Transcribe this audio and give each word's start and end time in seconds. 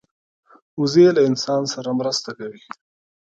وزې 0.79 1.07
له 1.15 1.21
انسان 1.29 1.61
سره 1.73 1.89
مرسته 1.99 2.29
کوي 2.39 2.63